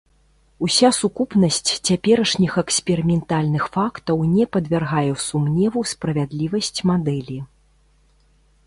Уся 0.67 0.89
сукупнасць 0.99 1.59
цяперашніх 1.87 2.53
эксперыментальных 2.63 3.63
фактаў 3.77 4.17
не 4.35 4.43
падвяргае 4.57 5.07
сумневу 5.27 5.79
справядлівасць 5.95 6.75
мадэлі. 6.95 7.39